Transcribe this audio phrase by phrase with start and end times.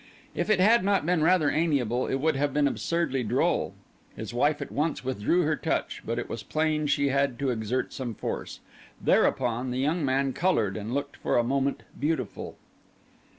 [0.33, 3.75] If it had not been rather amiable, it would have been absurdly droll.
[4.15, 7.93] His wife at once withdrew her touch; but it was plain she had to exert
[7.93, 8.61] some force.
[8.99, 12.57] Thereupon the young man coloured and looked for a moment beautiful.